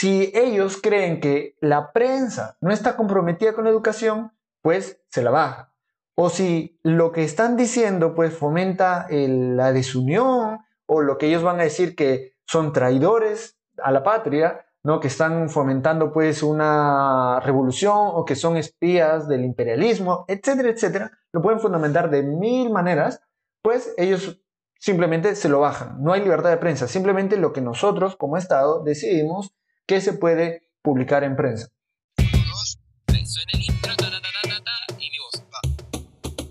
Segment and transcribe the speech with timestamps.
[0.00, 5.30] si ellos creen que la prensa no está comprometida con la educación, pues se la
[5.30, 5.74] baja.
[6.14, 11.60] O si lo que están diciendo pues fomenta la desunión o lo que ellos van
[11.60, 15.00] a decir que son traidores a la patria, ¿no?
[15.00, 21.42] que están fomentando pues una revolución o que son espías del imperialismo, etcétera, etcétera, lo
[21.42, 23.20] pueden fundamentar de mil maneras,
[23.60, 24.40] pues ellos
[24.78, 26.02] simplemente se lo bajan.
[26.02, 29.54] No hay libertad de prensa, simplemente lo que nosotros como Estado decidimos
[29.90, 31.66] que se puede publicar en prensa.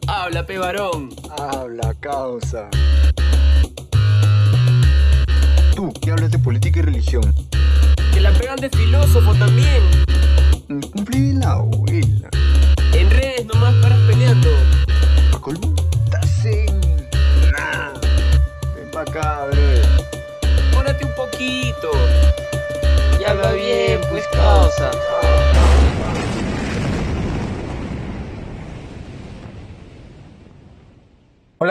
[0.09, 1.07] Habla, pe varón.
[1.38, 2.70] Habla, causa.
[5.73, 7.33] Tú, que hablas de política y religión.
[8.13, 9.83] Que la pegan de filósofo también.
[10.91, 12.30] Cumplí la abuela.
[12.91, 14.49] En redes nomás paras peleando.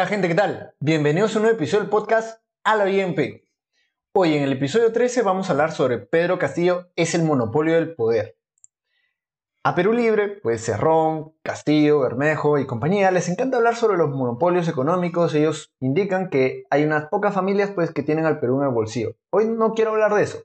[0.09, 0.73] Gente, ¿qué tal?
[0.81, 3.45] Bienvenidos a un nuevo episodio del podcast A la IMP.
[4.15, 7.95] Hoy en el episodio 13 vamos a hablar sobre Pedro Castillo es el monopolio del
[7.95, 8.39] poder.
[9.65, 14.67] A Perú Libre, pues Cerrón, Castillo, Bermejo y compañía les encanta hablar sobre los monopolios
[14.67, 15.35] económicos.
[15.35, 19.15] Ellos indican que hay unas pocas familias pues que tienen al Perú en el bolsillo.
[19.29, 20.39] Hoy no quiero hablar de eso.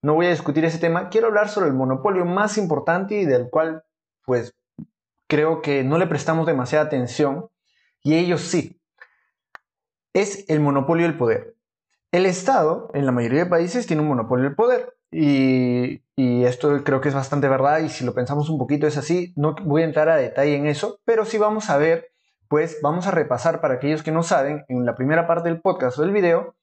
[0.00, 1.08] No voy a discutir ese tema.
[1.08, 3.82] Quiero hablar sobre el monopolio más importante y del cual
[4.24, 4.54] pues
[5.26, 7.48] creo que no le prestamos demasiada atención
[8.04, 8.78] y ellos sí.
[10.14, 11.54] Es el monopolio del poder.
[12.12, 14.94] El Estado, en la mayoría de países, tiene un monopolio del poder.
[15.10, 19.32] Y, esto creo que es bastante verdad y si lo pensamos un poquito es así.
[19.36, 22.12] No voy a entrar a detalle en eso, pero sí vamos a ver,
[22.48, 25.98] pues vamos a repasar para aquellos que no saben, en la primera parte del podcast
[25.98, 26.54] o del video,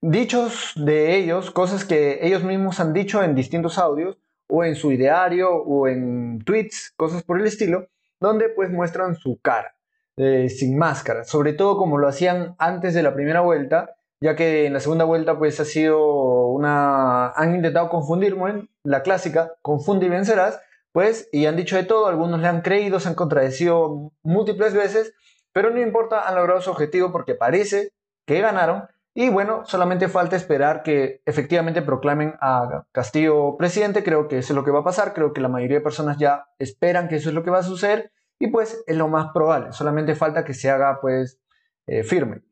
[0.00, 4.92] dichos de ellos, cosas que ellos mismos han dicho en distintos audios o en su
[4.92, 7.88] ideario o en tweets, cosas por el estilo,
[8.20, 9.74] donde pues muestran su cara.
[10.18, 14.66] Eh, sin máscara, sobre todo como lo hacían antes de la primera vuelta, ya que
[14.66, 17.30] en la segunda vuelta pues ha sido una...
[17.30, 20.60] han intentado confundirme, la clásica, confunde y vencerás,
[20.92, 25.14] pues, y han dicho de todo, algunos le han creído, se han contradecido múltiples veces,
[25.52, 27.92] pero no importa, han logrado su objetivo porque parece
[28.26, 34.38] que ganaron, y bueno, solamente falta esperar que efectivamente proclamen a Castillo presidente, creo que
[34.38, 37.08] eso es lo que va a pasar, creo que la mayoría de personas ya esperan
[37.08, 40.16] que eso es lo que va a suceder, y pues es lo más probable, solamente
[40.16, 41.38] falta que se haga pues
[41.86, 42.42] eh, firme.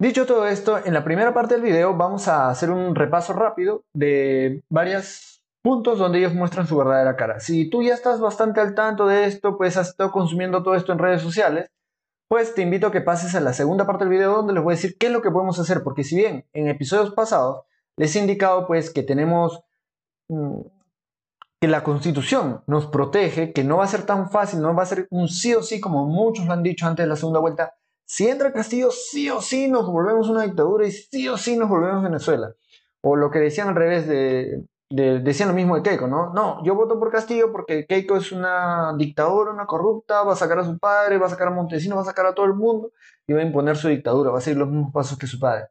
[0.00, 3.84] Dicho todo esto, en la primera parte del video vamos a hacer un repaso rápido
[3.92, 7.38] de varios puntos donde ellos muestran su verdadera cara.
[7.38, 10.90] Si tú ya estás bastante al tanto de esto, pues has estado consumiendo todo esto
[10.90, 11.70] en redes sociales,
[12.26, 14.72] pues te invito a que pases a la segunda parte del video donde les voy
[14.72, 17.62] a decir qué es lo que podemos hacer, porque si bien en episodios pasados
[17.96, 19.62] les he indicado pues que tenemos
[20.26, 20.62] mm,
[21.60, 24.86] que la constitución nos protege, que no va a ser tan fácil, no va a
[24.86, 27.74] ser un sí o sí como muchos lo han dicho antes de la segunda vuelta.
[28.06, 31.68] Si entra Castillo, sí o sí nos volvemos una dictadura y sí o sí nos
[31.68, 32.52] volvemos Venezuela.
[33.00, 36.32] O lo que decían al revés de, decían lo mismo de Keiko, ¿no?
[36.32, 40.58] No, yo voto por Castillo porque Keiko es una dictadura, una corrupta, va a sacar
[40.58, 42.92] a su padre, va a sacar a Montesinos, va a sacar a todo el mundo
[43.26, 45.68] y va a imponer su dictadura, va a seguir los mismos pasos que su padre.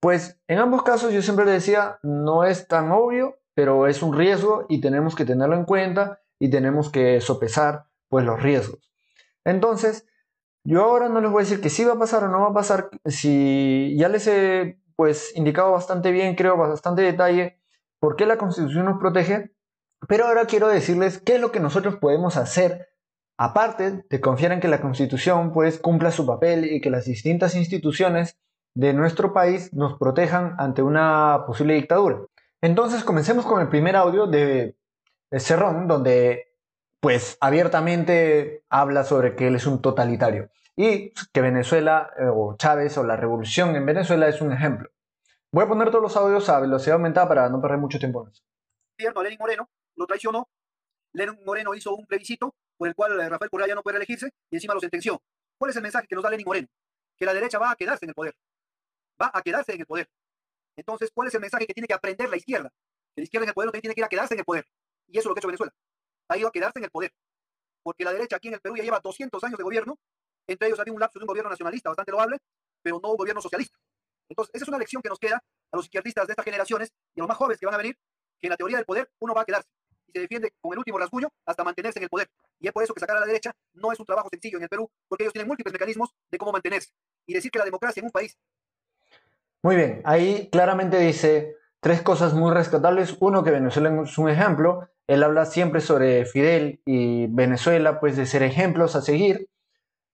[0.00, 4.14] Pues en ambos casos yo siempre le decía, no es tan obvio, pero es un
[4.14, 8.92] riesgo y tenemos que tenerlo en cuenta y tenemos que sopesar pues los riesgos.
[9.44, 10.06] Entonces,
[10.62, 12.48] yo ahora no les voy a decir que sí va a pasar o no va
[12.48, 17.58] a pasar, si ya les he pues indicado bastante bien, creo, bastante detalle
[17.98, 19.52] por qué la Constitución nos protege,
[20.06, 22.90] pero ahora quiero decirles qué es lo que nosotros podemos hacer
[23.38, 27.54] aparte de confiar en que la Constitución pues cumpla su papel y que las distintas
[27.54, 28.36] instituciones
[28.74, 32.18] de nuestro país nos protejan ante una posible dictadura.
[32.66, 34.76] Entonces comencemos con el primer audio de,
[35.38, 36.52] Cerrón, donde
[36.98, 42.98] pues abiertamente habla sobre que él es un totalitario y que Venezuela eh, o Chávez
[42.98, 44.90] o la revolución en Venezuela es un ejemplo.
[45.52, 48.32] Voy a poner todos los audios a velocidad aumentada para no perder mucho tiempo en
[48.32, 48.42] eso.
[48.98, 50.48] Lenin Moreno lo traicionó.
[51.12, 54.30] Lenin Moreno hizo un plebiscito por el cual eh, Rafael Correa ya no puede elegirse
[54.50, 55.22] y encima lo sentenció.
[55.56, 56.66] ¿Cuál es el mensaje que nos da Lenin Moreno?
[57.16, 58.34] Que la derecha va a quedarse en el poder.
[59.22, 60.08] Va a quedarse en el poder.
[60.76, 62.70] Entonces, ¿cuál es el mensaje que tiene que aprender la izquierda?
[63.14, 64.66] Que la izquierda en el poder no tiene que ir a quedarse en el poder.
[65.08, 65.72] Y eso es lo que ha hecho Venezuela.
[66.28, 67.12] Ha ido a quedarse en el poder.
[67.82, 69.98] Porque la derecha aquí en el Perú ya lleva 200 años de gobierno.
[70.46, 72.38] Entre ellos ha habido un lapso de un gobierno nacionalista bastante loable,
[72.82, 73.78] pero no un gobierno socialista.
[74.28, 77.20] Entonces, esa es una lección que nos queda a los izquierdistas de estas generaciones y
[77.20, 77.96] a los más jóvenes que van a venir,
[78.38, 79.68] que en la teoría del poder uno va a quedarse
[80.06, 82.30] y se defiende con el último rasguño hasta mantenerse en el poder.
[82.58, 84.64] Y es por eso que sacar a la derecha no es un trabajo sencillo en
[84.64, 86.90] el Perú, porque ellos tienen múltiples mecanismos de cómo mantenerse.
[87.26, 88.36] Y decir que la democracia en un país
[89.62, 93.16] muy bien, ahí claramente dice tres cosas muy rescatables.
[93.20, 94.88] Uno, que Venezuela es un ejemplo.
[95.06, 99.48] Él habla siempre sobre Fidel y Venezuela, pues de ser ejemplos a seguir.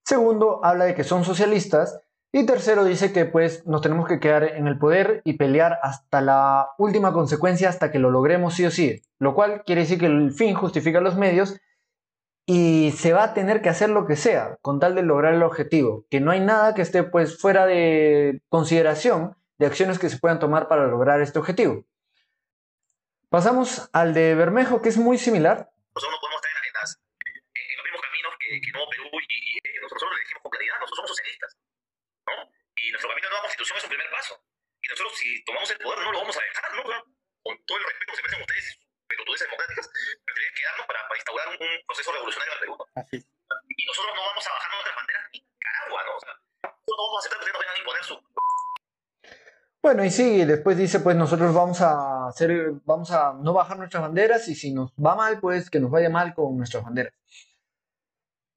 [0.04, 1.98] Segundo, habla de que son socialistas.
[2.34, 6.20] Y tercero, dice que pues nos tenemos que quedar en el poder y pelear hasta
[6.22, 9.02] la última consecuencia, hasta que lo logremos sí o sí.
[9.18, 11.58] Lo cual quiere decir que el fin justifica los medios
[12.46, 15.42] y se va a tener que hacer lo que sea con tal de lograr el
[15.42, 16.06] objetivo.
[16.10, 20.40] Que no hay nada que esté pues fuera de consideración de acciones que se puedan
[20.40, 21.84] tomar para lograr este objetivo.
[23.30, 25.70] Pasamos al de Bermejo, que es muy similar.
[25.94, 29.34] Nosotros no podemos estar en, las, en los mismos caminos que, que Nuevo Perú y,
[29.34, 29.82] y ellos.
[29.82, 31.56] Nosotros lo dijimos con claridad, nosotros somos socialistas.
[32.26, 32.34] ¿no?
[32.76, 34.34] Y nuestro camino de nueva constitución es un primer paso.
[34.82, 36.82] Y nosotros, si tomamos el poder, no lo vamos a dejar, ¿no?
[37.42, 38.81] Con todo el respeto que se merecen ustedes,
[39.12, 39.84] pelotudeces democráticas,
[40.24, 42.74] preferirían quedarnos para, para instaurar un, un, proceso revolucionario en el Perú.
[42.80, 42.84] ¿no?
[42.96, 43.16] Así.
[43.20, 46.12] Y nosotros no vamos a bajar nuestras banderas ni caragua, ¿no?
[46.16, 48.14] O sea, nosotros no vamos a aceptar que ustedes nos vengan a imponer su
[49.82, 54.04] bueno, y sí, después dice, pues nosotros vamos a hacer, vamos a no bajar nuestras
[54.04, 57.12] banderas y si nos va mal, pues que nos vaya mal con nuestras banderas.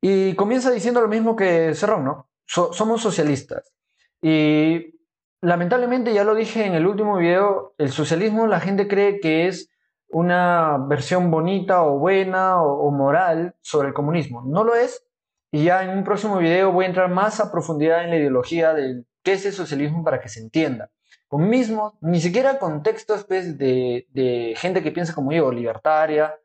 [0.01, 2.29] Y comienza diciendo lo mismo que Cerrón, ¿no?
[2.45, 3.73] So, somos socialistas.
[4.21, 4.99] Y
[5.41, 9.71] lamentablemente, ya lo dije en el último video, el socialismo la gente cree que es
[10.09, 14.43] una versión bonita o buena o, moral sobre el comunismo.
[14.45, 15.05] No lo es.
[15.51, 18.73] Y ya en un próximo video voy a entrar más a profundidad en la ideología
[18.73, 20.91] de qué es el socialismo para que se entienda
[21.27, 26.35] con ni siquiera contextos pues, de, de, gente que piensa como yo, libertaria,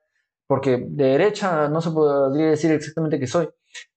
[0.47, 3.49] porque de derecha no se podría decir exactamente que soy.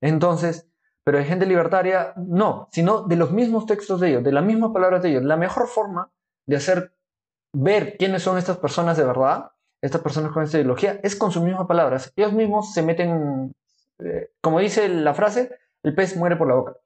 [0.02, 0.70] Entonces,
[1.04, 4.72] pero de gente libertaria, no, sino de los mismos textos de ellos, de las mismas
[4.72, 5.24] palabras de ellos.
[5.24, 6.12] La mejor forma
[6.46, 6.94] de hacer
[7.54, 9.52] ver quiénes son estas personas de verdad,
[9.84, 12.14] estas personas con esta ideología, es con sus mismas palabras.
[12.16, 13.54] Ellos mismos se meten,
[14.00, 15.52] eh, como dice la frase,
[15.84, 16.78] el pez muere por la boca.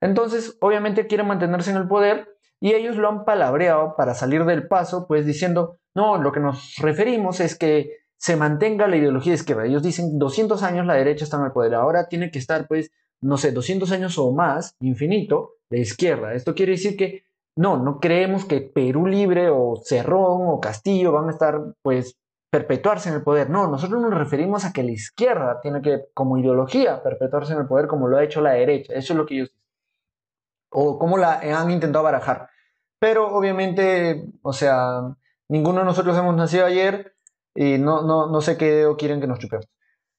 [0.00, 4.66] Entonces, obviamente quieren mantenerse en el poder y ellos lo han palabreado para salir del
[4.66, 9.36] paso, pues diciendo, no, lo que nos referimos es que se mantenga la ideología de
[9.36, 9.66] izquierda.
[9.66, 12.90] Ellos dicen, 200 años la derecha está en el poder, ahora tiene que estar, pues,
[13.20, 16.32] no sé, 200 años o más, infinito, de izquierda.
[16.32, 17.24] Esto quiere decir que
[17.56, 22.16] no, no creemos que Perú Libre o Cerrón o Castillo van a estar, pues,
[22.52, 23.48] perpetuarse en el poder.
[23.48, 27.66] No, nosotros nos referimos a que la izquierda tiene que, como ideología, perpetuarse en el
[27.66, 28.92] poder como lo ha hecho la derecha.
[28.92, 29.62] Eso es lo que ellos dicen.
[30.70, 32.50] O como la han intentado barajar.
[32.98, 35.00] Pero obviamente, o sea,
[35.48, 37.14] ninguno de nosotros hemos nacido ayer
[37.54, 39.66] y no, no, no sé qué dedo quieren que nos chupemos.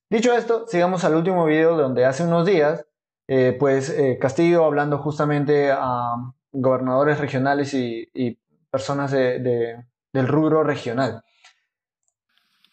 [0.09, 2.83] Dicho esto, sigamos al último video donde hace unos días,
[3.27, 6.15] eh, pues eh, Castillo hablando justamente a
[6.51, 8.39] gobernadores regionales y,
[8.71, 11.23] personas de, del rubro regional.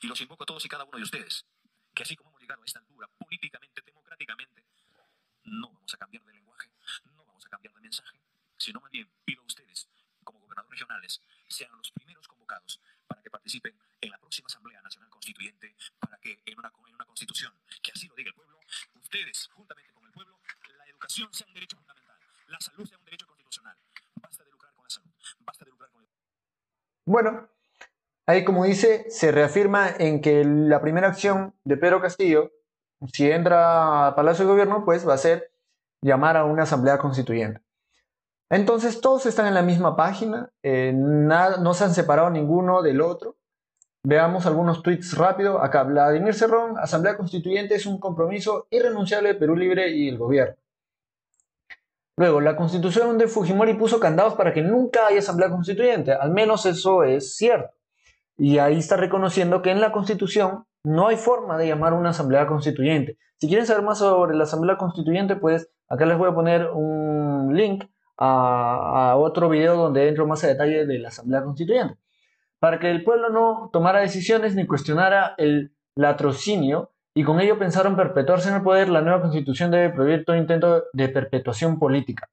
[0.01, 1.47] Y los invoco a todos y cada uno de ustedes,
[1.95, 4.65] que así como hemos llegado a esta altura, políticamente, democráticamente,
[5.45, 6.71] no vamos a cambiar de lenguaje,
[7.05, 8.21] no vamos a cambiar de mensaje,
[8.57, 9.89] sino más bien pido a ustedes
[10.71, 16.17] regionales sean los primeros convocados para que participen en la próxima Asamblea Nacional Constituyente, para
[16.19, 18.59] que en una, en una constitución que así lo diga el pueblo,
[18.95, 20.41] ustedes, juntamente con el pueblo,
[20.79, 22.19] la educación sea un derecho fundamental,
[22.49, 23.77] la salud sea un derecho constitucional.
[24.15, 25.11] Basta de lucrar con la salud,
[25.41, 26.09] basta de lucrar con el...
[27.05, 27.51] Bueno,
[28.31, 32.53] ahí como dice, se reafirma en que la primera acción de Pedro Castillo,
[33.13, 35.51] si entra a Palacio de Gobierno, pues va a ser
[36.01, 37.61] llamar a una asamblea constituyente.
[38.49, 43.01] Entonces todos están en la misma página, eh, nada, no se han separado ninguno del
[43.01, 43.37] otro.
[44.03, 45.63] Veamos algunos tweets rápido.
[45.63, 50.57] Acá, Vladimir Cerrón, Asamblea Constituyente es un compromiso irrenunciable de Perú Libre y el gobierno.
[52.17, 56.13] Luego, la constitución de Fujimori puso candados para que nunca haya Asamblea Constituyente.
[56.13, 57.80] Al menos eso es cierto.
[58.41, 62.47] Y ahí está reconociendo que en la constitución no hay forma de llamar una Asamblea
[62.47, 63.19] Constituyente.
[63.37, 67.55] Si quieren saber más sobre la Asamblea Constituyente, pues acá les voy a poner un
[67.55, 67.85] link
[68.17, 71.99] a, otro video donde entro más a detalle de la Asamblea Constituyente,
[72.59, 77.95] para que el pueblo no tomara decisiones ni cuestionara el latrocinio y con ello pensaron
[77.95, 82.31] perpetuarse en el poder, la nueva constitución debe prohibir todo intento de perpetuación política.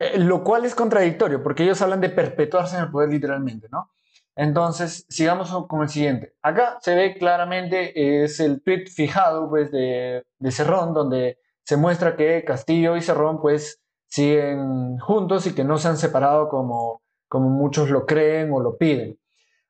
[0.00, 3.92] Eh, lo cual es contradictorio, porque ellos hablan de perpetuarse en el poder literalmente, ¿no?
[4.36, 6.34] Entonces, sigamos con el siguiente.
[6.42, 12.16] Acá se ve claramente, es el tweet fijado pues, de, de Cerrón, donde se muestra
[12.16, 17.48] que Castillo y Cerrón pues siguen juntos y que no se han separado como, como
[17.48, 19.18] muchos lo creen o lo piden.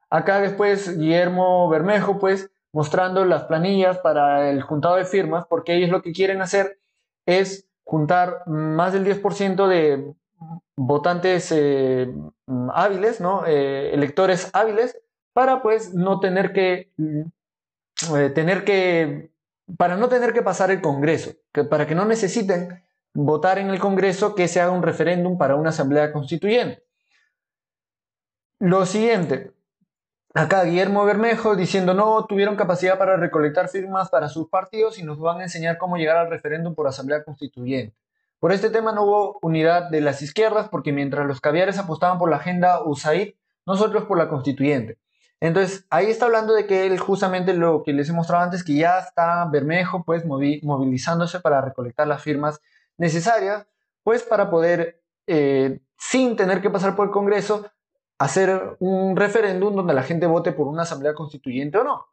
[0.08, 5.90] Acá después Guillermo Bermejo, pues, mostrando las planillas para el juntado de firmas, porque ellos
[5.90, 6.80] lo que quieren hacer
[7.26, 10.14] es juntar más del 10% de
[10.76, 12.12] votantes eh,
[12.74, 13.46] hábiles, ¿no?
[13.46, 14.98] Eh, electores hábiles,
[15.32, 19.32] para pues no tener que, eh, tener que,
[19.76, 22.82] para no tener que pasar el Congreso, que, para que no necesiten
[23.14, 26.84] votar en el Congreso que se haga un referéndum para una asamblea constituyente.
[28.58, 29.52] Lo siguiente,
[30.34, 35.18] acá Guillermo Bermejo diciendo no tuvieron capacidad para recolectar firmas para sus partidos y nos
[35.18, 37.96] van a enseñar cómo llegar al referéndum por asamblea constituyente.
[38.40, 42.30] Por este tema no hubo unidad de las izquierdas porque mientras los caviares apostaban por
[42.30, 43.34] la agenda USAID,
[43.66, 44.98] nosotros por la constituyente.
[45.40, 48.74] Entonces, ahí está hablando de que él justamente lo que les he mostrado antes, que
[48.74, 52.60] ya está Bermejo pues movilizándose para recolectar las firmas
[52.96, 53.66] necesarias,
[54.02, 57.66] pues para poder, eh, sin tener que pasar por el Congreso,
[58.18, 62.06] hacer un referéndum donde la gente vote por una asamblea constituyente o no.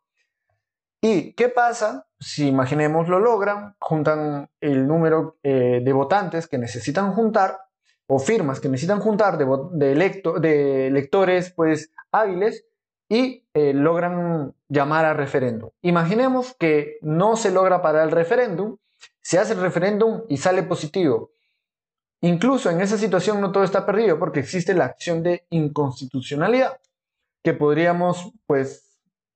[1.01, 7.13] ¿Y qué pasa si, imaginemos, lo logran, juntan el número eh, de votantes que necesitan
[7.13, 7.60] juntar
[8.08, 12.66] o firmas que necesitan juntar de, electores pues hábiles
[13.10, 15.70] y eh, logran llamar a referéndum.
[15.82, 18.77] Imaginemos que no se logra para el referéndum,
[19.22, 21.32] se hace el referéndum y sale positivo.
[22.22, 26.80] Incluso en esa situación no todo está perdido porque existe la acción de inconstitucionalidad
[27.44, 28.87] que podríamos pues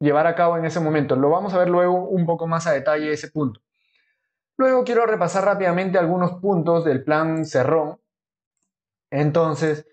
[0.01, 1.15] llevar a cabo en ese momento.
[1.15, 3.62] Lo vamos a ver luego un poco más a detalle ese punto.
[4.58, 8.00] Luego quiero repasar rápidamente algunos puntos del plan Cerrón.
[9.10, 9.88] Entonces,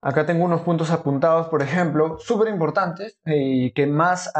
[0.00, 4.32] acá tengo unos puntos apuntados, por ejemplo, súper importantes eh, y que más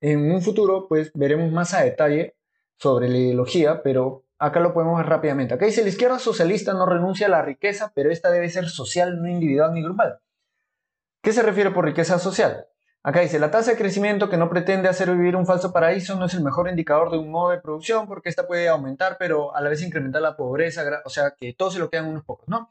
[0.00, 2.34] en un futuro pues veremos más a detalle
[2.76, 5.52] sobre la ideología, pero Acá lo podemos ver rápidamente.
[5.52, 9.20] Acá dice, la izquierda socialista no renuncia a la riqueza, pero esta debe ser social,
[9.20, 10.18] no individual ni grupal.
[11.22, 12.66] ¿Qué se refiere por riqueza social?
[13.02, 16.26] Acá dice, la tasa de crecimiento que no pretende hacer vivir un falso paraíso no
[16.26, 19.60] es el mejor indicador de un modo de producción porque esta puede aumentar, pero a
[19.62, 22.68] la vez incrementar la pobreza, o sea, que todos se lo quedan unos pocos, ¿no?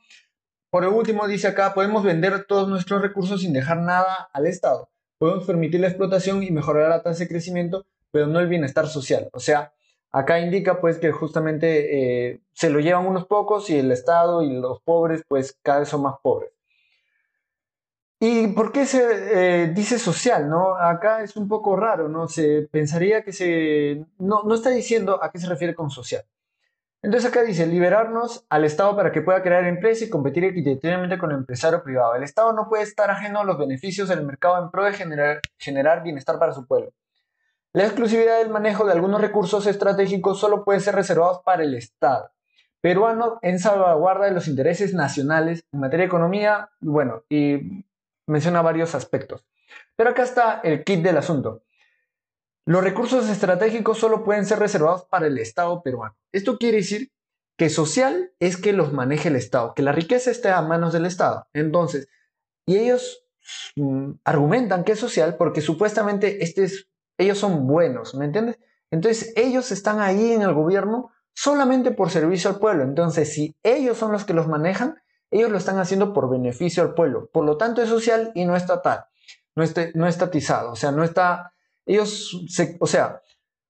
[0.69, 4.89] Por último, dice acá, podemos vender todos nuestros recursos sin dejar nada al Estado.
[5.17, 9.29] Podemos permitir la explotación y mejorar la tasa de crecimiento, pero no el bienestar social.
[9.33, 9.73] O sea,
[10.11, 14.51] Acá indica pues que justamente eh, se lo llevan unos pocos y el Estado y
[14.51, 16.51] los pobres pues cada vez son más pobres.
[18.21, 20.49] ¿Y por qué se eh, dice social?
[20.49, 20.75] ¿no?
[20.75, 22.27] Acá es un poco raro, ¿no?
[22.27, 24.05] Se pensaría que se...
[24.17, 26.25] No, no está diciendo a qué se refiere con social.
[27.01, 31.31] Entonces acá dice, liberarnos al Estado para que pueda crear empresas y competir equitativamente con
[31.31, 32.13] el empresario privado.
[32.15, 35.39] El Estado no puede estar ajeno a los beneficios del mercado en pro de generar,
[35.57, 36.91] generar bienestar para su pueblo.
[37.71, 42.31] La exclusividad del manejo de algunos recursos estratégicos solo puede ser reservados para el Estado
[42.81, 47.85] peruano en salvaguarda de los intereses nacionales en materia de economía, bueno, y
[48.29, 49.45] menciona varios aspectos.
[49.95, 51.63] Pero acá está el kit del asunto.
[52.65, 56.15] Los recursos estratégicos solo pueden ser reservados para el Estado peruano.
[56.31, 57.11] Esto quiere decir
[57.57, 61.05] que social es que los maneje el Estado, que la riqueza esté a manos del
[61.05, 61.47] Estado.
[61.53, 62.07] Entonces,
[62.65, 63.25] y ellos
[63.75, 68.59] mm, argumentan que es social porque supuestamente este es ellos son buenos, ¿me entiendes?
[68.91, 72.83] Entonces ellos están ahí en el gobierno solamente por servicio al pueblo.
[72.83, 76.93] Entonces si ellos son los que los manejan, ellos lo están haciendo por beneficio al
[76.93, 77.29] pueblo.
[77.31, 79.05] Por lo tanto es social y no estatal,
[79.55, 80.71] no, este, no estatizado.
[80.71, 81.53] O sea, no está,
[81.85, 82.39] ellos,
[82.79, 83.21] o sea,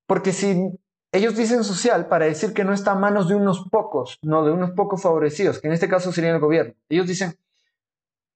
[0.05, 0.71] porque si
[1.11, 4.51] ellos dicen social para decir que no está a manos de unos pocos, no de
[4.51, 6.75] unos pocos favorecidos, que en este caso sería el gobierno.
[6.87, 7.37] Ellos dicen,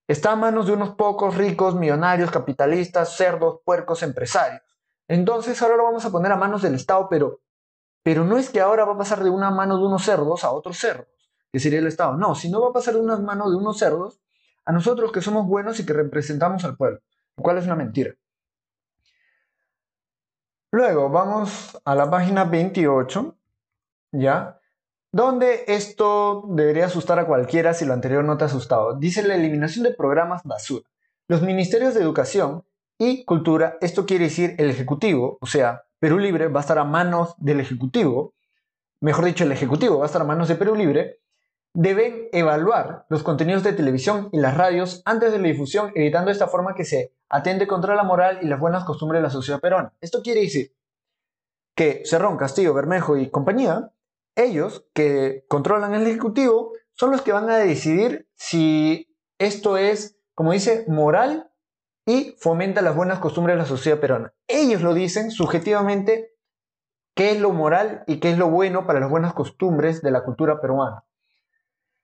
[0.08, 4.62] está a manos de unos pocos ricos, millonarios, capitalistas, cerdos, puercos, empresarios.
[5.08, 7.42] Entonces ahora lo vamos a poner a manos del Estado, pero,
[8.04, 10.52] pero no es que ahora va a pasar de una mano de unos cerdos a
[10.52, 11.08] otros cerdos,
[11.54, 12.18] que sería el Estado.
[12.18, 14.20] No, sino va a pasar de una mano de unos cerdos
[14.66, 17.00] a nosotros que somos buenos y que representamos al pueblo,
[17.38, 18.16] lo cual es una mentira.
[20.72, 23.38] Luego vamos a la página 28,
[24.14, 24.60] ¿ya?
[25.12, 28.96] Donde esto debería asustar a cualquiera si lo anterior no te ha asustado.
[28.96, 30.90] Dice la eliminación de programas basura.
[31.28, 32.66] Los ministerios de educación
[32.98, 36.84] y cultura, esto quiere decir el Ejecutivo, o sea, Perú Libre va a estar a
[36.84, 38.34] manos del Ejecutivo,
[39.02, 41.20] mejor dicho, el Ejecutivo va a estar a manos de Perú Libre,
[41.74, 46.34] deben evaluar los contenidos de televisión y las radios antes de la difusión, evitando de
[46.34, 49.60] esta forma que se atende contra la moral y las buenas costumbres de la sociedad
[49.60, 49.94] peruana.
[50.00, 50.76] Esto quiere decir
[51.76, 53.92] que Cerrón, Castillo, Bermejo y compañía,
[54.36, 60.52] ellos que controlan el Ejecutivo, son los que van a decidir si esto es, como
[60.52, 61.52] dice, moral
[62.06, 64.34] y fomenta las buenas costumbres de la sociedad peruana.
[64.48, 66.36] Ellos lo dicen subjetivamente
[67.16, 70.24] qué es lo moral y qué es lo bueno para las buenas costumbres de la
[70.24, 71.06] cultura peruana.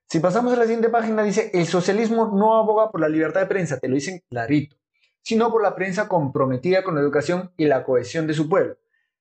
[0.09, 3.47] Si pasamos a la siguiente página, dice, el socialismo no aboga por la libertad de
[3.47, 4.75] prensa, te lo dicen clarito,
[5.21, 8.77] sino por la prensa comprometida con la educación y la cohesión de su pueblo.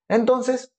[0.08, 0.72] Entonces,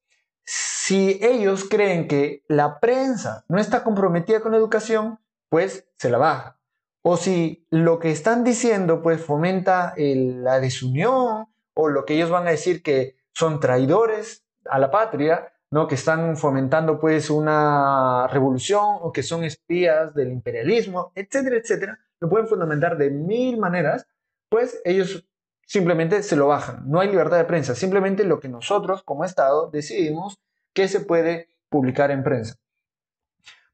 [0.43, 6.17] si ellos creen que la prensa no está comprometida con la educación, pues se la
[6.17, 6.59] baja
[7.01, 12.47] o si lo que están diciendo pues fomenta la desunión o lo que ellos van
[12.47, 15.88] a decir que son traidores a la patria, ¿no?
[15.88, 22.29] que están fomentando pues una revolución o que son espías del imperialismo, etcétera, etcétera, lo
[22.29, 24.07] pueden fundamentar de mil maneras,
[24.49, 25.25] pues ellos
[25.65, 26.89] simplemente se lo bajan.
[26.89, 30.39] No hay libertad de prensa, simplemente lo que nosotros como Estado decidimos
[30.73, 32.55] que se puede publicar en prensa.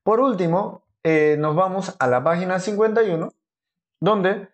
[0.03, 3.31] Por último, eh, nos vamos a la página 51,
[3.99, 4.49] donde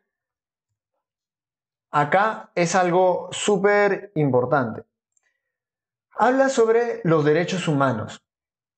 [1.91, 4.83] acá es algo súper importante.
[6.22, 8.22] Habla sobre los derechos humanos.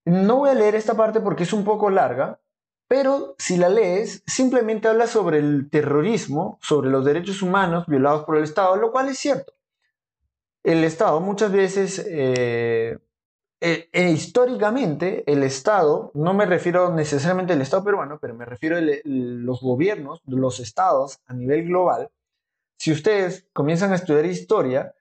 [0.05, 2.39] No voy a leer esta parte porque es un poco larga,
[2.87, 8.37] pero si la lees, simplemente habla sobre el terrorismo, sobre los derechos humanos violados por
[8.37, 9.51] el Estado, lo cual es cierto.
[10.63, 12.97] El Estado muchas veces, eh,
[13.59, 18.77] e, e históricamente, el Estado, no me refiero necesariamente al Estado peruano, pero me refiero
[18.77, 22.09] a los gobiernos, los estados a nivel global,
[22.77, 24.95] si ustedes comienzan a estudiar historia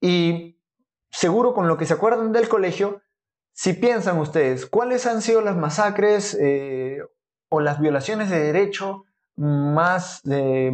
[0.00, 0.59] y
[1.10, 3.02] seguro con lo que se acuerdan del colegio,
[3.52, 6.98] si piensan ustedes, ¿cuáles han sido las masacres eh,
[7.48, 9.04] o las violaciones de derecho
[9.36, 10.72] más eh,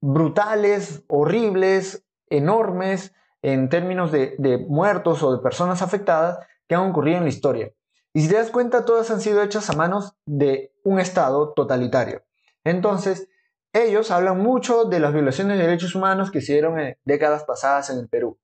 [0.00, 7.18] brutales, horribles, enormes en términos de, de, muertos o de personas afectadas que han ocurrido
[7.18, 7.72] en la historia?
[8.14, 12.22] Y si te das cuenta, todas han sido hechas a manos de un Estado totalitario.
[12.64, 13.28] Entonces,
[13.74, 17.90] ellos hablan mucho de las violaciones de derechos humanos que se dieron en décadas pasadas
[17.90, 18.38] en el Perú.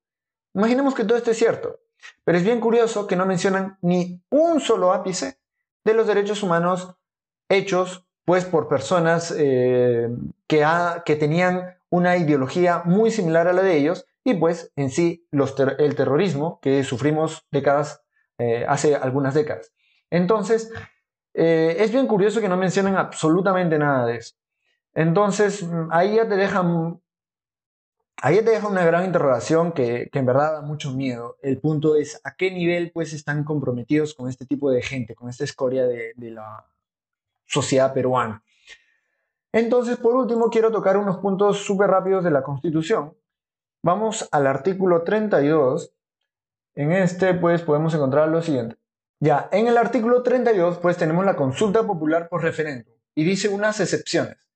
[0.55, 1.81] Imaginemos que todo esto es cierto,
[2.25, 5.39] pero es bien curioso que no mencionan ni un solo ápice
[5.85, 6.95] de los derechos humanos
[7.49, 10.09] hechos pues por personas eh,
[10.47, 10.65] que,
[11.05, 15.97] que, tenían una ideología muy similar a la de ellos y pues en sí el
[15.97, 18.03] terrorismo que sufrimos décadas,
[18.39, 19.73] eh, hace algunas décadas.
[20.11, 20.71] Entonces,
[21.35, 24.37] eh, es bien curioso que no mencionen absolutamente nada de eso.
[24.95, 27.02] Entonces, ahí ya te dejan
[28.17, 31.39] Ahí te deja una gran interrogación que, en verdad da mucho miedo.
[31.43, 35.29] El punto es a qué nivel pues están comprometidos con este tipo de gente, con
[35.29, 36.67] esta escoria de, la
[37.47, 38.45] sociedad peruana.
[39.53, 43.17] Entonces, por último, quiero tocar unos puntos súper rápidos de la Constitución.
[43.83, 45.93] Vamos al artículo 32.
[46.75, 48.77] En este, pues, podemos encontrar lo siguiente.
[49.21, 53.81] Ya, en el artículo 32, pues, tenemos la consulta popular por referéndum y dice unas
[53.81, 54.52] excepciones.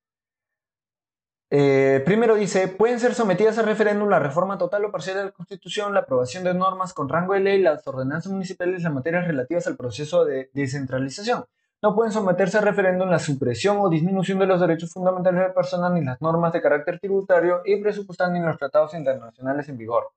[1.48, 5.30] Eh, primero dice, pueden ser sometidas a referéndum la reforma total o parcial de la
[5.30, 9.66] Constitución, la aprobación de normas con rango de ley, las ordenanzas municipales en materias relativas
[9.68, 11.44] al proceso de descentralización.
[11.82, 15.54] No pueden someterse a referéndum la supresión o disminución de los derechos fundamentales de la
[15.54, 20.08] persona, ni las normas de carácter tributario y presupuestal, ni los tratados internacionales en vigor.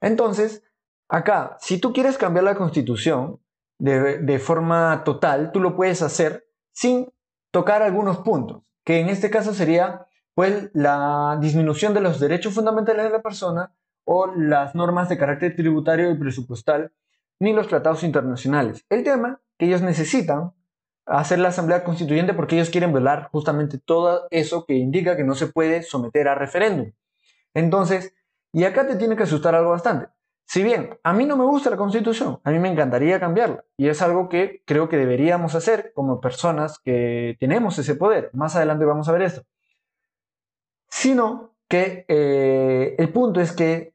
[0.00, 0.62] Entonces,
[1.08, 3.40] acá, si tú quieres cambiar la Constitución
[3.78, 7.12] de, de forma total, tú lo puedes hacer sin
[7.50, 13.04] tocar algunos puntos, que en este caso sería pues la disminución de los derechos fundamentales
[13.04, 16.92] de la persona o las normas de carácter tributario y presupuestal,
[17.38, 18.84] ni los tratados internacionales.
[18.88, 20.52] El tema que ellos necesitan
[21.06, 25.34] hacer la Asamblea Constituyente porque ellos quieren violar justamente todo eso que indica que no
[25.34, 26.92] se puede someter a referéndum.
[27.54, 28.14] Entonces,
[28.52, 30.08] y acá te tiene que asustar algo bastante.
[30.46, 33.88] Si bien a mí no me gusta la Constitución, a mí me encantaría cambiarla y
[33.88, 38.30] es algo que creo que deberíamos hacer como personas que tenemos ese poder.
[38.32, 39.42] Más adelante vamos a ver esto
[41.02, 43.92] sino que eh, el punto es que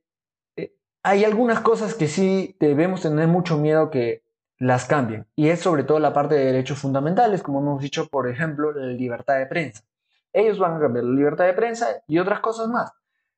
[0.57, 4.23] eh, hay algunas cosas que sí debemos tener mucho miedo que
[4.59, 8.27] las cambien, y es sobre todo la parte de derechos fundamentales, como hemos dicho, por
[8.27, 9.85] ejemplo, la libertad de prensa.
[10.33, 12.91] Ellos van a cambiar la libertad de prensa y otras cosas más.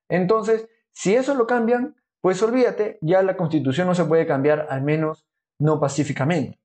[0.08, 4.82] Entonces, si eso lo cambian, pues olvídate, ya la constitución no se puede cambiar, al
[4.82, 5.28] menos
[5.60, 6.58] no pacíficamente.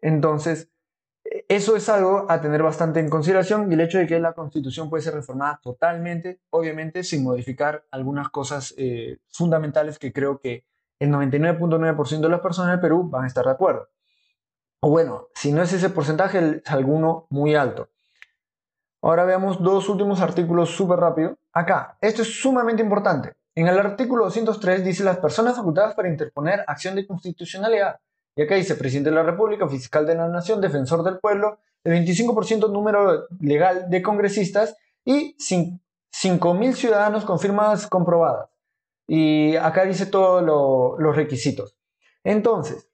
[0.00, 0.70] Entonces,
[1.48, 4.90] eso es algo a tener bastante en consideración y el hecho de que la constitución
[4.90, 10.64] puede ser reformada totalmente, obviamente sin modificar algunas cosas eh, fundamentales que creo que
[10.98, 13.88] el 99.9% de las personas del Perú van a estar de acuerdo.
[14.80, 17.90] O bueno, si no es ese porcentaje, es alguno muy alto.
[19.02, 21.38] Ahora veamos dos últimos artículos súper rápido.
[21.52, 23.34] Acá, esto es sumamente importante.
[23.54, 28.00] En el artículo 203 dice las personas facultadas para interponer acción de constitucionalidad
[28.36, 32.04] y acá dice presidente de la República, fiscal de la Nación, defensor del pueblo, el
[32.04, 38.50] 25% número legal de congresistas y 5.000 ciudadanos con firmas comprobadas.
[39.08, 40.42] Y acá dice todos
[40.98, 41.76] los requisitos.
[42.24, 42.90] Entonces,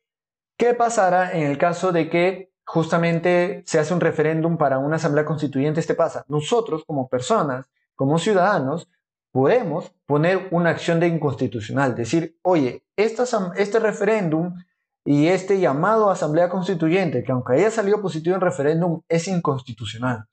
[0.56, 5.24] ¿qué pasará en el caso de que justamente se hace un referéndum para una asamblea
[5.24, 5.80] constituyente?
[5.80, 6.24] Este pasa.
[6.28, 8.88] Nosotros, como personas, como ciudadanos,
[9.32, 14.54] podemos poner una acción de inconstitucional, decir, oye, este referéndum
[15.04, 20.26] y este llamado Asamblea Constituyente, que aunque haya salido positivo en referéndum, es inconstitucional.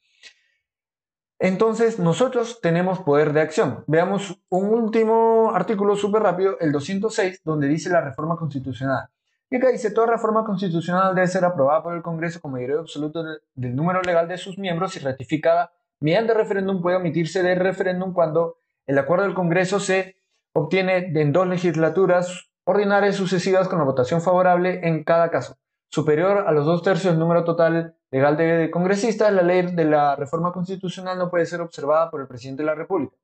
[1.40, 3.84] Entonces, nosotros tenemos poder de acción.
[3.88, 9.08] Veamos un último artículo súper rápido, el 206, donde dice la reforma constitucional.
[9.50, 13.22] Y acá dice, toda reforma constitucional debe ser aprobada por el Congreso con mayoría absoluta
[13.56, 18.58] del número legal de sus miembros y ratificada mediante referéndum puede omitirse del referéndum cuando
[18.86, 20.18] el acuerdo del Congreso se
[20.54, 25.58] obtiene en dos legislaturas ordinarias sucesivas con la votación favorable en cada caso,
[25.90, 30.16] superior a los dos tercios del número total legal de congresistas, la ley de la
[30.16, 33.16] reforma constitucional no puede ser observada por el presidente de la República.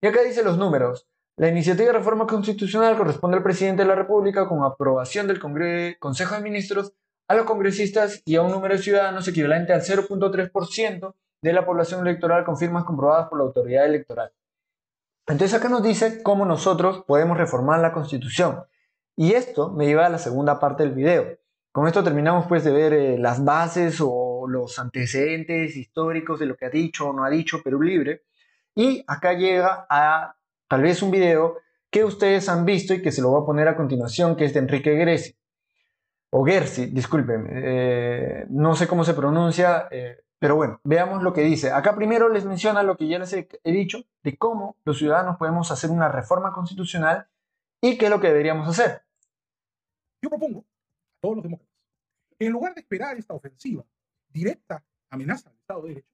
[0.00, 1.08] Y acá dice los números.
[1.36, 5.38] La iniciativa de reforma constitucional corresponde al presidente de la República con aprobación del
[6.00, 6.92] Consejo de Ministros
[7.28, 12.00] a los congresistas y a un número de ciudadanos equivalente al 0.3% de la población
[12.00, 14.32] electoral con firmas comprobadas por la autoridad electoral.
[15.28, 18.64] Entonces acá nos dice cómo nosotros podemos reformar la constitución.
[19.14, 21.38] Y esto me lleva a la segunda parte del video.
[21.70, 26.56] Con esto terminamos pues de ver eh, las bases o los antecedentes históricos de lo
[26.56, 28.22] que ha dicho o no ha dicho Perú Libre.
[28.74, 30.34] Y acá llega a
[30.66, 31.58] tal vez un video
[31.90, 34.54] que ustedes han visto y que se lo voy a poner a continuación, que es
[34.54, 35.36] de Enrique Greci.
[36.30, 41.42] O Gersi, disculpen, eh, no sé cómo se pronuncia, eh, pero bueno, veamos lo que
[41.42, 41.72] dice.
[41.72, 45.70] Acá primero les menciona lo que ya les he, dicho de cómo los ciudadanos podemos
[45.70, 47.28] hacer una reforma constitucional
[47.80, 49.02] y qué es lo que deberíamos hacer.
[50.22, 51.74] Yo propongo a todos los demócratas
[52.38, 53.84] que en lugar de esperar esta ofensiva
[54.28, 56.12] directa amenaza al Estado de Derecho,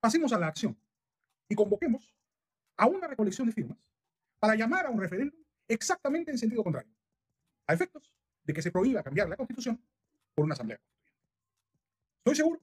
[0.00, 0.76] pasemos a la acción
[1.48, 2.14] y convoquemos
[2.76, 3.78] a una recolección de firmas
[4.38, 6.92] para llamar a un referéndum exactamente en sentido contrario,
[7.66, 8.12] a efectos
[8.44, 9.80] de que se prohíba cambiar la Constitución
[10.34, 10.78] por una asamblea
[12.18, 12.60] Estoy seguro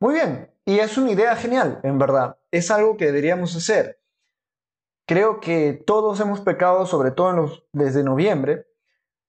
[0.00, 2.38] Muy bien, y es una idea genial, en verdad.
[2.50, 4.00] Es algo que deberíamos hacer.
[5.06, 8.66] Creo que todos hemos pecado, sobre todo desde noviembre,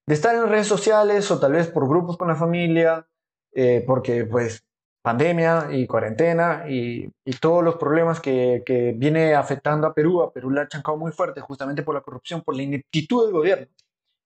[0.08, 3.08] de estar en redes sociales o tal vez por grupos con la familia,
[3.54, 4.66] eh, porque pues
[5.04, 7.12] pandemia y cuarentena y,
[7.42, 11.12] todos los problemas que, que, viene afectando a Perú, a Perú le ha chancado muy
[11.12, 13.68] fuerte justamente por la corrupción, por la ineptitud del gobierno.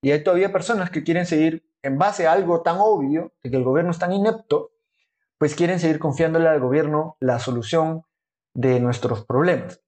[0.02, 3.58] Y hay todavía personas que quieren seguir, en base a algo tan obvio, de que
[3.58, 4.72] el gobierno es tan inepto,
[5.38, 8.04] pues quieren seguir confiándole al gobierno la solución
[8.54, 9.82] de nuestros problemas.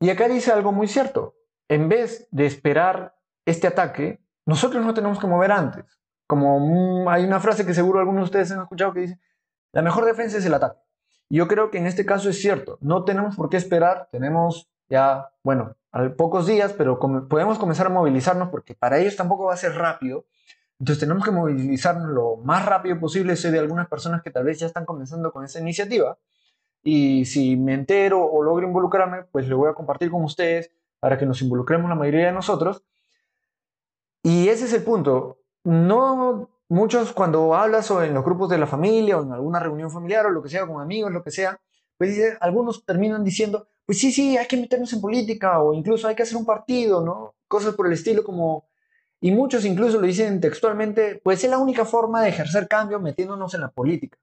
[0.00, 1.36] Y acá dice algo muy cierto.
[1.68, 6.00] En vez de esperar este ataque, nosotros no tenemos que mover antes.
[6.26, 9.20] Como hay una frase que seguro algunos de ustedes han escuchado que dice,
[9.72, 10.80] la mejor defensa es el ataque.
[11.30, 12.78] Yo creo que en este caso es cierto.
[12.80, 14.08] No tenemos por qué esperar.
[14.10, 15.76] Tenemos ya, bueno,
[16.16, 20.26] pocos días, pero podemos comenzar a movilizarnos porque para ellos tampoco va a ser rápido.
[20.78, 23.36] Entonces tenemos que movilizarnos lo más rápido posible.
[23.36, 26.18] Sé de algunas personas que tal vez ya están comenzando con esa iniciativa.
[26.82, 31.18] Y si me entero o logro involucrarme, pues lo voy a compartir con ustedes para
[31.18, 32.84] que nos involucremos la mayoría de nosotros.
[34.22, 35.38] Y ese es el punto.
[35.64, 39.90] No muchos cuando hablas o en los grupos de la familia o en alguna reunión
[39.90, 41.60] familiar o lo que sea, con amigos, lo que sea,
[41.96, 46.14] pues algunos terminan diciendo, pues sí, sí, hay que meternos en política o incluso hay
[46.14, 47.36] que hacer un partido, ¿no?
[47.48, 48.68] Cosas por el estilo como...
[49.18, 53.54] Y muchos incluso lo dicen textualmente, pues es la única forma de ejercer cambio metiéndonos
[53.54, 54.18] en la política.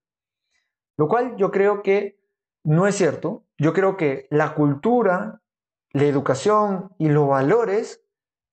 [0.98, 2.20] Lo cual yo creo que
[2.64, 3.48] no es cierto.
[3.58, 5.42] Yo creo que la cultura,
[5.94, 8.04] la educación y los valores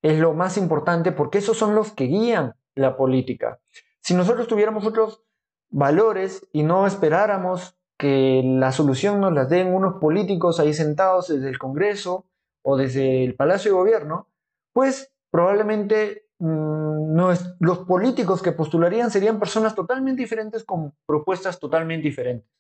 [0.01, 3.61] es lo más importante porque esos son los que guían la política.
[4.01, 5.23] Si nosotros tuviéramos otros
[5.69, 11.49] valores y no esperáramos que la solución nos la den unos políticos ahí sentados desde
[11.49, 12.27] el Congreso
[12.63, 14.27] o desde el Palacio de Gobierno,
[14.73, 17.17] pues probablemente mm,
[17.61, 22.51] los políticos que postularían serían personas totalmente diferentes con propuestas totalmente diferentes.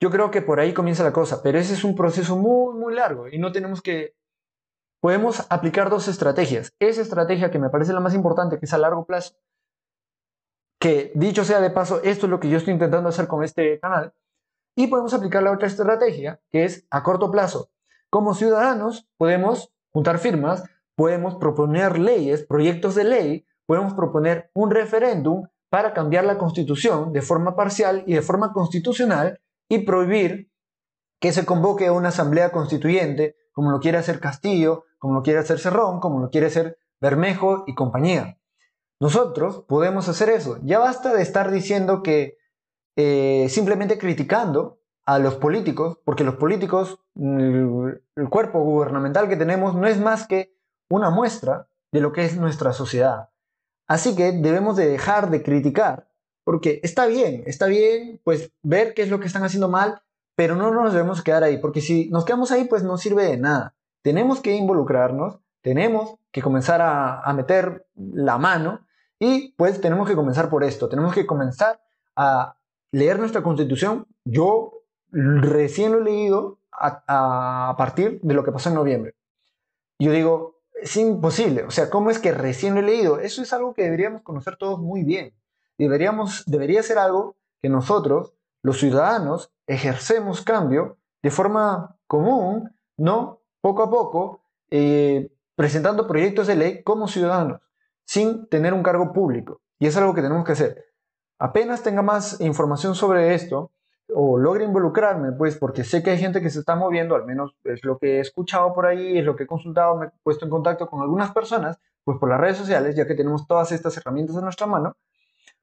[0.00, 2.96] Yo creo que por ahí comienza la cosa, pero ese es un proceso muy, muy
[2.96, 4.16] largo y no tenemos que
[5.00, 6.74] podemos aplicar dos estrategias.
[6.80, 9.36] Esa estrategia que me parece la más importante, que es a largo plazo,
[10.80, 13.78] que dicho sea de paso, esto es lo que yo estoy intentando hacer con este
[13.78, 14.12] canal,
[14.74, 17.70] y podemos aplicar la otra estrategia, que es a corto plazo.
[18.10, 25.46] Como ciudadanos podemos juntar firmas, podemos proponer leyes, proyectos de ley, podemos proponer un referéndum
[25.70, 30.50] para cambiar la constitución de forma parcial y de forma constitucional y prohibir
[31.18, 35.58] que se convoque una asamblea constituyente, como lo quiere hacer Castillo, como lo quiere hacer
[35.58, 38.38] Cerrón, como lo quiere hacer Bermejo y compañía.
[39.00, 40.58] Nosotros podemos hacer eso.
[40.62, 42.36] Ya basta de estar diciendo que
[42.96, 49.74] eh, simplemente criticando a los políticos, porque los políticos, mm, el cuerpo gubernamental que tenemos
[49.74, 50.54] no es más que
[50.88, 53.30] una muestra de lo que es nuestra sociedad.
[53.86, 56.08] Así que debemos de dejar de criticar,
[56.44, 60.02] porque está bien, está bien, pues ver qué es lo que están haciendo mal,
[60.34, 63.36] pero no nos debemos quedar ahí, porque si nos quedamos ahí, pues no sirve de
[63.36, 63.74] nada.
[64.02, 68.80] Tenemos que involucrarnos, tenemos que comenzar a, meter la mano
[69.18, 71.80] y pues tenemos que comenzar por esto, tenemos que comenzar
[72.16, 72.56] a
[72.92, 74.06] leer nuestra constitución.
[74.24, 79.14] Yo recién lo he leído a, a, partir de lo que pasó en noviembre.
[79.98, 83.20] Yo digo, es imposible, o sea, ¿cómo es que recién lo he leído?
[83.20, 85.34] Eso es algo que deberíamos conocer todos muy bien.
[85.78, 93.40] Deberíamos, debería ser algo que nosotros los ciudadanos ejercemos cambio de forma común, ¿no?
[93.60, 97.60] Poco a poco, eh, presentando proyectos de ley como ciudadanos,
[98.04, 99.60] sin tener un cargo público.
[99.78, 100.91] Y es algo que tenemos que hacer.
[101.42, 103.72] Apenas tenga más información sobre esto,
[104.14, 107.56] o logre involucrarme, pues porque sé que hay gente que se está moviendo, al menos
[107.64, 110.44] es lo que he escuchado por ahí, es lo que he consultado, me he puesto
[110.44, 113.96] en contacto con algunas personas, pues por las redes sociales, ya que tenemos todas estas
[113.96, 114.96] herramientas en nuestra mano,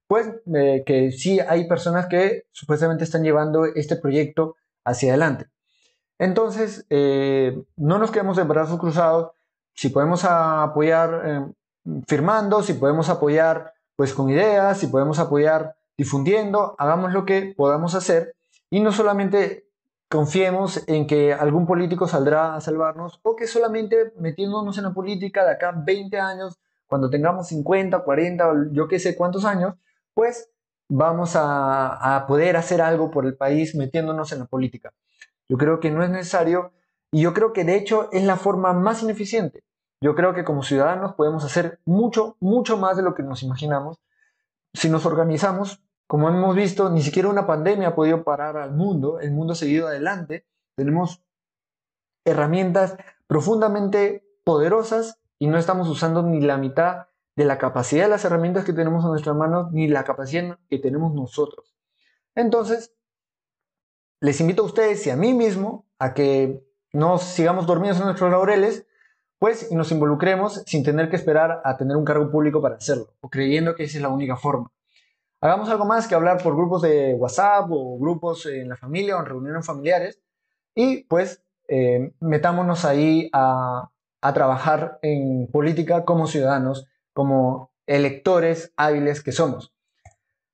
[0.05, 5.45] pues eh, que sí hay personas que supuestamente están llevando este proyecto hacia adelante.
[6.17, 9.31] Entonces, eh, no nos quedemos de brazos cruzados,
[9.73, 16.73] si podemos apoyar eh, firmando, si podemos apoyar pues con ideas, si podemos apoyar difundiendo,
[16.77, 18.33] hagamos lo que podamos hacer
[18.69, 19.67] y no solamente
[20.07, 25.43] confiemos en que algún político saldrá a salvarnos o que solamente metiéndonos en la política
[25.43, 29.75] de acá 20 años, cuando tengamos 50, 40 yo qué sé cuántos años,
[30.13, 30.49] pues
[30.87, 34.93] vamos a, a poder hacer algo por el país metiéndonos en la política.
[35.49, 36.71] Yo creo que no es necesario
[37.11, 39.65] y yo creo que de hecho es la forma más ineficiente.
[40.01, 43.99] Yo creo que como ciudadanos podemos hacer mucho, mucho más de lo que nos imaginamos
[44.73, 49.19] si nos organizamos como hemos visto, ni siquiera una pandemia ha podido parar al mundo,
[49.19, 51.21] el mundo ha seguido adelante, tenemos
[52.25, 58.25] herramientas profundamente poderosas y no estamos usando ni la mitad de la capacidad de las
[58.25, 61.75] herramientas que tenemos en nuestras manos, ni la capacidad que tenemos nosotros.
[62.33, 62.91] Entonces,
[64.19, 68.31] les invito a ustedes y a mí mismo a que no sigamos dormidos en nuestros
[68.31, 68.87] laureles,
[69.39, 73.29] pues nos involucremos sin tener que esperar a tener un cargo público para hacerlo, o
[73.29, 74.71] creyendo que esa es la única forma.
[75.41, 79.21] Hagamos algo más que hablar por grupos de WhatsApp o grupos en la familia o
[79.21, 80.19] en reuniones familiares
[80.75, 83.89] y pues eh, metámonos ahí a,
[84.21, 89.73] a trabajar en política como ciudadanos, como electores hábiles que somos.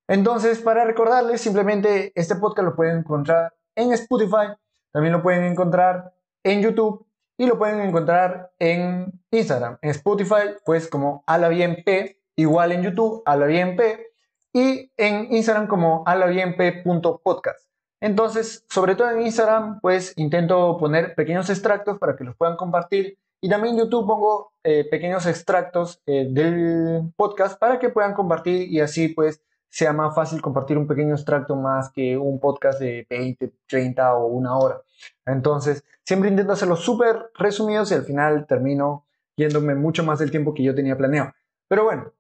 [0.08, 4.54] Entonces, para recordarles, simplemente este podcast lo pueden encontrar en Spotify,
[4.92, 9.78] también lo pueden encontrar en YouTube y lo pueden encontrar en Instagram.
[9.82, 14.08] En Spotify, pues como a la bien P, igual en YouTube, a la bien P
[14.54, 17.70] y en Instagram como alabienp.podcast.
[18.02, 23.18] Entonces, sobre todo en Instagram, pues intento poner pequeños extractos para que los puedan compartir.
[23.42, 28.72] Y también en YouTube pongo eh, pequeños extractos eh, del podcast para que puedan compartir
[28.72, 29.42] y así pues
[29.76, 34.28] sea más fácil compartir un pequeño extracto más que un podcast de 20, 30 o
[34.28, 34.82] una hora.
[35.26, 40.54] Entonces, siempre intento hacerlos súper resumidos y al final termino yéndome mucho más del tiempo
[40.54, 41.34] que yo tenía planeado.
[41.68, 42.14] Pero bueno,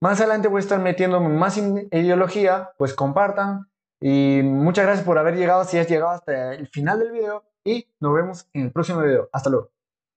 [0.00, 3.68] más adelante voy a estar metiendo más ideología, pues compartan.
[4.00, 7.42] Y muchas gracias por haber llegado, si has llegado hasta el final del video.
[7.64, 9.28] Y nos vemos en el próximo video.
[9.32, 9.79] Hasta luego.